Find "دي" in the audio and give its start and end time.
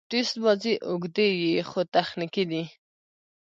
2.51-2.63